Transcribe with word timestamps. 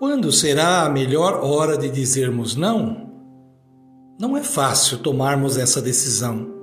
Quando 0.00 0.32
será 0.32 0.86
a 0.86 0.88
melhor 0.88 1.44
hora 1.44 1.76
de 1.76 1.90
dizermos 1.90 2.56
não? 2.56 3.10
Não 4.18 4.34
é 4.34 4.42
fácil 4.42 4.96
tomarmos 4.96 5.58
essa 5.58 5.82
decisão, 5.82 6.54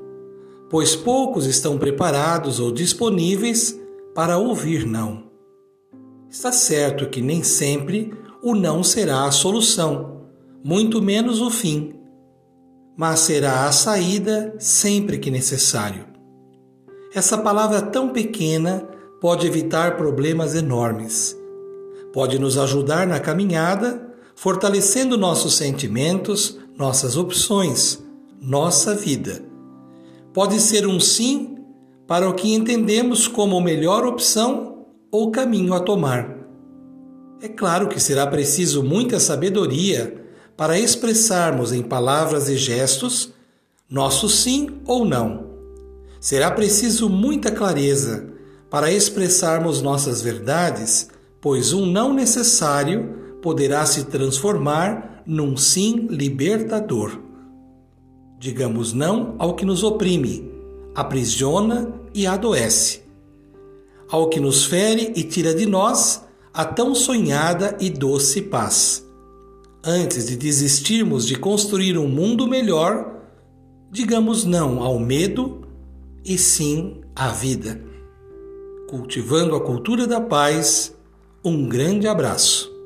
pois 0.71 0.96
poucos 0.96 1.46
estão 1.46 1.78
preparados 1.78 2.60
ou 2.60 2.71
disponíveis 2.71 3.80
para 4.16 4.39
ouvir 4.39 4.88
não. 4.88 5.26
Está 6.28 6.52
certo 6.52 7.12
que 7.12 7.21
nem 7.21 7.44
sempre 7.44 8.12
o 8.42 8.56
não 8.56 8.82
será 8.82 9.26
a 9.26 9.32
solução, 9.32 10.24
muito 10.64 11.00
menos 11.00 11.40
o 11.40 11.52
fim, 11.52 11.94
mas 12.98 13.20
será 13.20 13.68
a 13.68 13.72
saída 13.72 14.56
sempre 14.58 15.19
que 15.19 15.30
necessário. 15.30 16.08
Essa 17.14 17.38
palavra 17.38 17.83
tão 17.83 18.10
pequena 18.10 18.89
pode 19.22 19.46
evitar 19.46 19.96
problemas 19.96 20.56
enormes 20.56 21.38
pode 22.14 22.39
nos 22.39 22.57
ajudar 22.57 23.06
na 23.06 23.20
caminhada, 23.20 24.07
fortalecendo 24.36 25.18
nossos 25.18 25.56
sentimentos, 25.56 26.57
nossas 26.78 27.18
opções, 27.18 28.04
nossa 28.42 28.93
vida. 28.93 29.43
Pode 30.33 30.60
ser 30.60 30.86
um 30.86 31.00
sim 31.00 31.57
para 32.06 32.30
o 32.30 32.33
que 32.33 32.53
entendemos 32.53 33.28
como 33.28 33.59
melhor 33.59 34.06
opção 34.06 34.86
ou 35.11 35.31
caminho 35.31 35.73
a 35.73 35.80
tomar. 35.80 36.38
É 37.42 37.47
claro 37.47 37.88
que 37.88 38.00
será 38.00 38.25
preciso 38.25 38.83
muita 38.83 39.19
sabedoria 39.19 40.23
para 40.55 40.80
expressarmos 40.80 41.72
em 41.72 41.83
palavras 41.83 42.50
e 42.50 42.58
gestos 42.58 43.33
nosso 43.89 44.28
sim 44.28 44.81
ou 44.86 45.05
não. 45.05 45.47
Será 46.19 46.52
preciso 46.52 47.09
muita 47.09 47.52
clareza 47.52 48.33
para 48.69 48.91
expressarmos 48.91 49.81
nossas 49.81 50.22
verdades 50.22 51.09
pois 51.48 51.72
um 51.72 51.86
não 51.86 52.14
necessário 52.14 53.40
poderá 53.42 53.86
se 53.86 54.08
transformar 54.08 55.23
num 55.26 55.56
sim 55.56 56.06
libertador. 56.09 57.22
Digamos 58.38 58.92
não 58.92 59.34
ao 59.40 59.56
que 59.56 59.64
nos 59.64 59.81
oprime, 59.81 60.52
aprisiona 60.94 61.90
e 62.14 62.28
adoece, 62.28 63.02
ao 64.09 64.28
que 64.28 64.42
nos 64.42 64.66
fere 64.66 65.14
e 65.16 65.23
tira 65.23 65.56
de 65.56 65.66
nós 65.66 66.22
a 66.53 66.66
tão 66.66 66.94
sonhada 66.94 67.78
e 67.80 67.90
doce 67.90 68.42
paz. 68.42 69.08
Antes 69.81 70.28
de 70.28 70.36
desistirmos 70.36 71.25
de 71.25 71.38
construir 71.38 71.98
um 71.98 72.09
mundo 72.09 72.45
melhor, 72.45 73.22
digamos 73.90 74.44
não 74.44 74.84
ao 74.84 75.00
medo 75.00 75.66
e 76.25 76.38
sim 76.38 77.00
à 77.16 77.30
vida. 77.30 77.81
Cultivando 78.90 79.56
a 79.56 79.62
cultura 79.62 80.06
da 80.06 80.20
paz 80.20 80.97
um 81.48 81.66
grande 81.66 82.08
abraço. 82.08 82.77